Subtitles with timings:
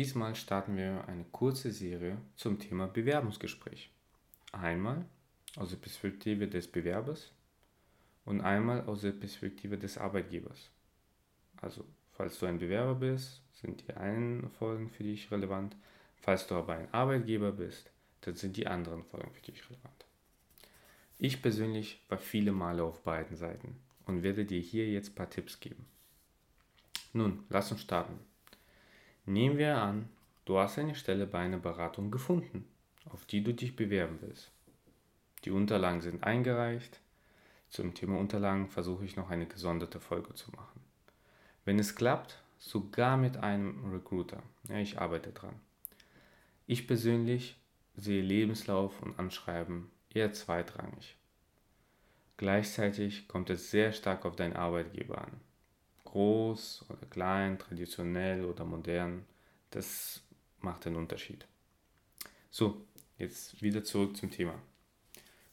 [0.00, 3.90] Diesmal starten wir eine kurze Serie zum Thema Bewerbungsgespräch.
[4.50, 5.04] Einmal
[5.56, 7.30] aus der Perspektive des Bewerbers
[8.24, 10.70] und einmal aus der Perspektive des Arbeitgebers.
[11.60, 15.76] Also, falls du ein Bewerber bist, sind die einen Folgen für dich relevant.
[16.22, 17.90] Falls du aber ein Arbeitgeber bist,
[18.22, 20.06] dann sind die anderen Folgen für dich relevant.
[21.18, 25.28] Ich persönlich war viele Male auf beiden Seiten und werde dir hier jetzt ein paar
[25.28, 25.84] Tipps geben.
[27.12, 28.29] Nun, lass uns starten.
[29.26, 30.08] Nehmen wir an,
[30.44, 32.66] du hast eine Stelle bei einer Beratung gefunden,
[33.04, 34.50] auf die du dich bewerben willst.
[35.44, 37.00] Die Unterlagen sind eingereicht.
[37.68, 40.80] Zum Thema Unterlagen versuche ich noch eine gesonderte Folge zu machen.
[41.64, 44.42] Wenn es klappt, sogar mit einem Recruiter.
[44.68, 45.54] Ja, ich arbeite dran.
[46.66, 47.56] Ich persönlich
[47.96, 51.16] sehe Lebenslauf und Anschreiben eher zweitrangig.
[52.36, 55.40] Gleichzeitig kommt es sehr stark auf deinen Arbeitgeber an.
[56.10, 59.24] Groß oder klein, traditionell oder modern,
[59.70, 60.20] das
[60.60, 61.46] macht den Unterschied.
[62.50, 62.84] So,
[63.16, 64.54] jetzt wieder zurück zum Thema.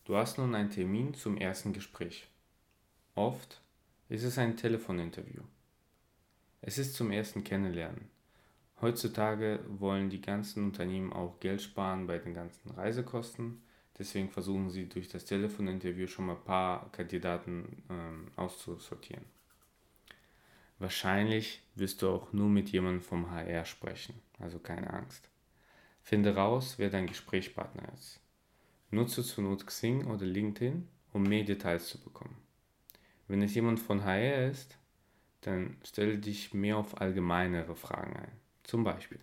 [0.04, 2.28] Du hast nun einen Termin zum ersten Gespräch.
[3.14, 3.62] Oft
[4.10, 5.44] ist es ein Telefoninterview.
[6.62, 8.10] Es ist zum ersten Kennenlernen.
[8.82, 13.62] Heutzutage wollen die ganzen Unternehmen auch Geld sparen bei den ganzen Reisekosten.
[14.00, 19.26] Deswegen versuchen sie durch das Telefoninterview schon mal ein paar Kandidaten ähm, auszusortieren.
[20.80, 25.30] Wahrscheinlich wirst du auch nur mit jemandem vom HR sprechen, also keine Angst.
[26.02, 28.20] Finde raus, wer dein Gesprächspartner ist.
[28.92, 32.38] Nutze zur Not Xing oder LinkedIn, um mehr Details zu bekommen.
[33.28, 34.78] Wenn es jemand von HR ist,
[35.42, 38.32] dann stelle dich mehr auf allgemeinere Fragen ein.
[38.64, 39.20] Zum Beispiel,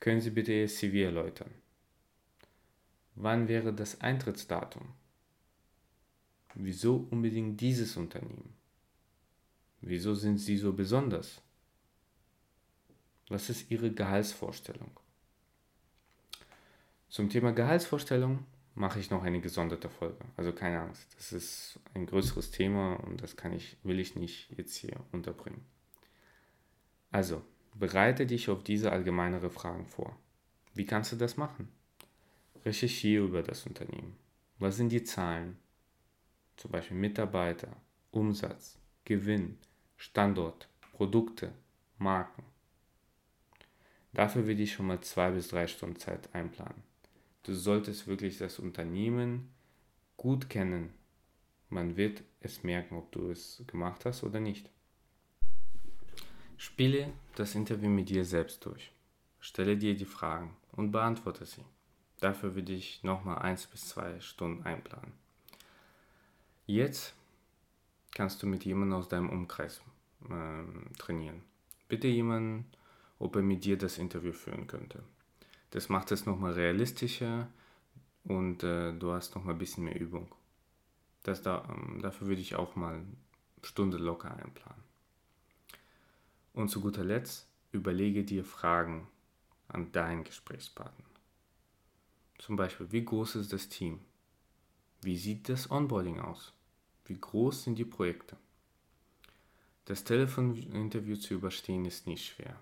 [0.00, 1.50] können Sie bitte Ihr CV erläutern?
[3.16, 4.94] Wann wäre das Eintrittsdatum?
[6.54, 8.54] Wieso unbedingt dieses Unternehmen?
[9.80, 11.40] Wieso sind Sie so besonders?
[13.28, 14.90] Was ist Ihre Gehaltsvorstellung?
[17.08, 20.24] Zum Thema Gehaltsvorstellung mache ich noch eine gesonderte Folge.
[20.36, 24.50] Also keine Angst, das ist ein größeres Thema und das kann ich, will ich nicht
[24.56, 25.64] jetzt hier unterbringen.
[27.10, 27.42] Also,
[27.74, 30.16] bereite dich auf diese allgemeinere Fragen vor.
[30.74, 31.68] Wie kannst du das machen?
[32.64, 34.16] Recherchiere über das Unternehmen.
[34.58, 35.56] Was sind die Zahlen?
[36.56, 37.74] Zum Beispiel Mitarbeiter,
[38.10, 39.58] Umsatz, Gewinn,
[40.02, 41.52] Standort, Produkte,
[41.98, 42.42] Marken.
[44.14, 46.82] Dafür will ich schon mal zwei bis drei Stunden Zeit einplanen.
[47.42, 49.50] Du solltest wirklich das Unternehmen
[50.16, 50.94] gut kennen.
[51.68, 54.70] Man wird es merken, ob du es gemacht hast oder nicht.
[56.56, 58.92] Spiele das Interview mit dir selbst durch.
[59.38, 61.64] Stelle dir die Fragen und beantworte sie.
[62.20, 65.12] Dafür würde ich nochmal eins bis zwei Stunden einplanen.
[66.64, 67.12] Jetzt
[68.14, 69.82] kannst du mit jemandem aus deinem Umkreis
[70.28, 71.42] äh, trainieren.
[71.88, 72.66] Bitte jemanden,
[73.18, 75.02] ob er mit dir das Interview führen könnte.
[75.70, 77.48] Das macht es nochmal realistischer
[78.24, 80.34] und äh, du hast nochmal ein bisschen mehr Übung.
[81.22, 83.02] Das da, ähm, dafür würde ich auch mal
[83.62, 84.82] Stunde locker einplanen.
[86.52, 89.06] Und zu guter Letzt überlege dir Fragen
[89.68, 91.04] an deinen Gesprächspartner.
[92.38, 94.00] Zum Beispiel, wie groß ist das Team?
[95.02, 96.52] Wie sieht das Onboarding aus?
[97.04, 98.36] Wie groß sind die Projekte?
[99.90, 102.56] Das Telefoninterview zu überstehen ist nicht schwer.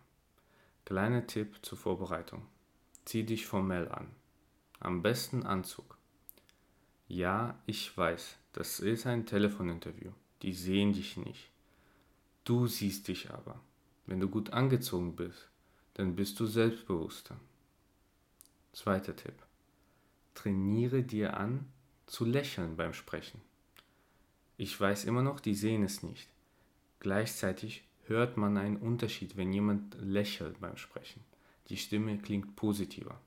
[0.86, 2.46] Kleiner Tipp zur Vorbereitung.
[3.04, 4.08] Zieh dich formell an.
[4.80, 5.98] Am besten Anzug.
[7.06, 10.12] Ja, ich weiß, das ist ein Telefoninterview.
[10.40, 11.50] Die sehen dich nicht.
[12.44, 13.60] Du siehst dich aber.
[14.06, 15.50] Wenn du gut angezogen bist,
[15.92, 17.38] dann bist du selbstbewusster.
[18.72, 19.34] Zweiter Tipp.
[20.32, 21.70] Trainiere dir an,
[22.06, 23.42] zu lächeln beim Sprechen.
[24.56, 26.30] Ich weiß immer noch, die sehen es nicht.
[27.08, 31.24] Gleichzeitig hört man einen Unterschied, wenn jemand lächelt beim Sprechen.
[31.70, 33.18] Die Stimme klingt positiver.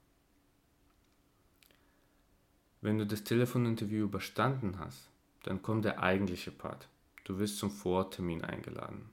[2.81, 5.09] Wenn du das Telefoninterview überstanden hast,
[5.41, 6.89] dann kommt der eigentliche Part.
[7.23, 9.09] Du wirst zum Vortermin eingeladen.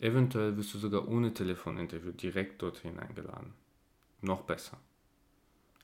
[0.00, 3.54] Eventuell wirst du sogar ohne Telefoninterview direkt dorthin eingeladen.
[4.20, 4.80] Noch besser.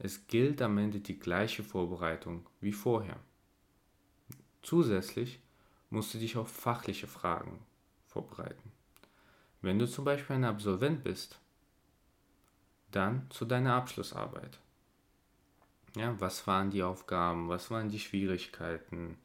[0.00, 3.20] Es gilt am Ende die gleiche Vorbereitung wie vorher.
[4.60, 5.38] Zusätzlich
[5.90, 7.64] musst du dich auf fachliche Fragen
[8.06, 8.72] vorbereiten.
[9.60, 11.40] Wenn du zum Beispiel ein Absolvent bist,
[12.90, 14.58] dann zu deiner Abschlussarbeit.
[15.96, 17.48] Ja, was waren die Aufgaben?
[17.48, 19.18] Was waren die Schwierigkeiten?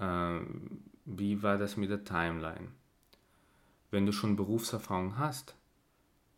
[0.00, 2.68] Ähm, wie war das mit der Timeline?
[3.90, 5.54] Wenn du schon Berufserfahrung hast,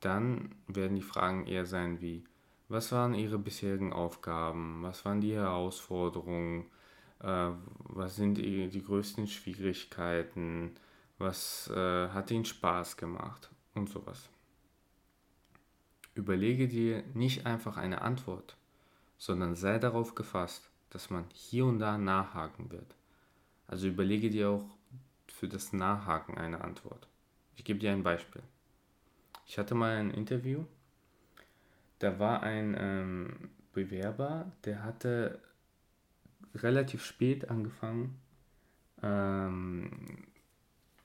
[0.01, 2.25] dann werden die Fragen eher sein wie,
[2.69, 4.83] was waren Ihre bisherigen Aufgaben?
[4.83, 6.67] Was waren die Herausforderungen?
[7.21, 10.77] Äh, was sind die, die, größten Schwierigkeiten?
[11.19, 13.51] Was äh, hat Ihnen Spaß gemacht?
[13.79, 14.29] und sowas.
[16.15, 18.57] Überlege dir nicht einfach eine Antwort,
[19.17, 22.95] sondern sei darauf gefasst, dass man hier und da nachhaken wird.
[23.67, 24.65] Also überlege dir auch
[25.29, 27.07] für das Nachhaken eine Antwort.
[27.57, 28.43] Ich gebe dir ein Beispiel.
[29.47, 30.65] Ich hatte mal ein Interview,
[32.01, 35.41] da war ein ähm, Bewerber, der hatte
[36.55, 38.19] relativ spät angefangen,
[39.03, 39.91] ähm,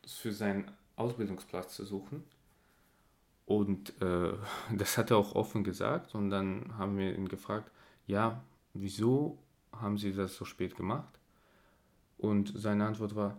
[0.06, 2.24] für seinen Ausbildungsplatz zu suchen.
[3.45, 4.34] Und äh,
[4.75, 6.16] das hat er auch offen gesagt.
[6.16, 7.72] Und dann haben wir ihn gefragt,
[8.07, 8.44] ja,
[8.74, 9.38] wieso
[9.72, 11.19] haben Sie das so spät gemacht?
[12.18, 13.38] Und seine Antwort war,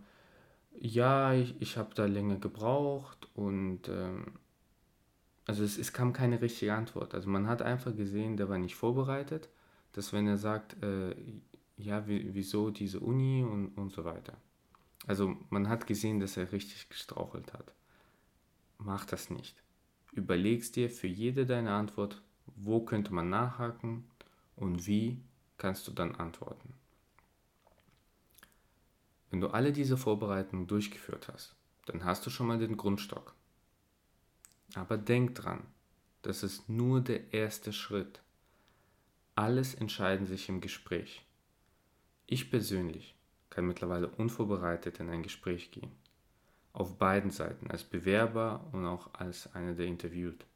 [0.78, 4.32] ja, ich, ich habe da länger gebraucht und ähm,
[5.46, 7.14] also es, es kam keine richtige Antwort.
[7.14, 9.48] Also man hat einfach gesehen, der war nicht vorbereitet,
[9.92, 11.14] dass wenn er sagt, äh,
[11.76, 14.36] ja, wieso diese Uni und, und so weiter.
[15.06, 17.74] Also man hat gesehen, dass er richtig gestrauchelt hat.
[18.78, 19.62] Mach das nicht.
[20.12, 24.04] Überlegst dir für jede deine Antwort, wo könnte man nachhaken
[24.56, 25.20] und wie
[25.58, 26.74] kannst du dann antworten.
[29.30, 31.56] Wenn du alle diese Vorbereitungen durchgeführt hast,
[31.86, 33.34] dann hast du schon mal den Grundstock.
[34.74, 35.66] Aber denk dran,
[36.22, 38.22] das ist nur der erste Schritt.
[39.34, 41.26] Alles entscheiden sich im Gespräch.
[42.26, 43.14] Ich persönlich
[43.50, 45.92] kann mittlerweile unvorbereitet in ein Gespräch gehen.
[46.72, 50.46] Auf beiden Seiten, als Bewerber und auch als einer, der interviewt.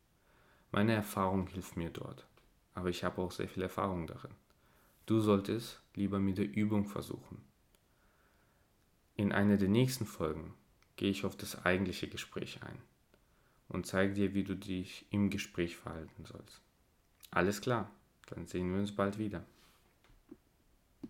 [0.73, 2.27] Meine Erfahrung hilft mir dort,
[2.75, 4.33] aber ich habe auch sehr viel Erfahrung darin.
[5.07, 7.43] Du solltest lieber mit der Übung versuchen.
[9.15, 10.55] In einer der nächsten Folgen
[10.97, 12.79] gehe ich auf das eigentliche Gespräch ein
[13.69, 16.61] und zeige dir, wie du dich im Gespräch verhalten sollst.
[17.31, 17.91] Alles klar,
[18.27, 19.45] dann sehen wir uns bald wieder.